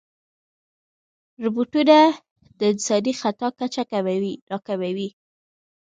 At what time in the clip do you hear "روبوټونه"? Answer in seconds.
1.43-1.97